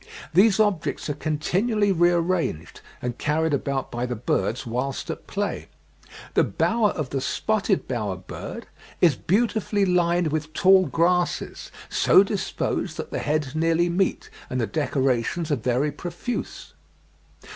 [0.33, 5.67] These objects are continually re arranged, and carried about by the birds whilst at play.
[6.33, 8.65] The bower of the Spotted bower bird
[8.99, 14.65] "is beautifully lined with tall grasses, so disposed that the heads nearly meet, and the
[14.65, 16.73] decorations are very profuse."